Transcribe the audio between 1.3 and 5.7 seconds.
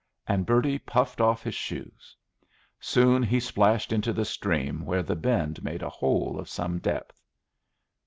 his shoes. Soon he splashed into the stream where the bend